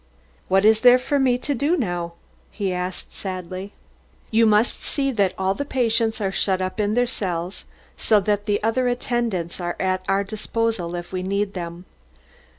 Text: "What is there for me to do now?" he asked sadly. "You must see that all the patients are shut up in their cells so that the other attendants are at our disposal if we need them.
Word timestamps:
"What 0.47 0.65
is 0.65 0.79
there 0.81 0.97
for 0.97 1.19
me 1.19 1.37
to 1.37 1.53
do 1.53 1.77
now?" 1.77 2.13
he 2.49 2.73
asked 2.73 3.13
sadly. 3.13 3.71
"You 4.31 4.47
must 4.47 4.81
see 4.81 5.11
that 5.11 5.35
all 5.37 5.53
the 5.53 5.63
patients 5.63 6.19
are 6.19 6.31
shut 6.31 6.59
up 6.59 6.79
in 6.79 6.95
their 6.95 7.05
cells 7.05 7.65
so 7.97 8.19
that 8.21 8.47
the 8.47 8.57
other 8.63 8.87
attendants 8.87 9.59
are 9.61 9.75
at 9.79 10.03
our 10.09 10.23
disposal 10.23 10.95
if 10.95 11.11
we 11.13 11.21
need 11.21 11.53
them. 11.53 11.85